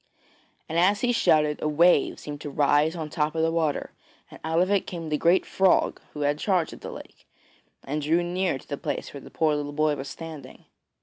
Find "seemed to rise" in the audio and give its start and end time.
2.19-2.95